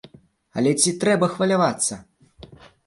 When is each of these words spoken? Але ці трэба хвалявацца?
Але 0.61 0.71
ці 0.83 0.95
трэба 1.03 1.31
хвалявацца? 1.37 1.93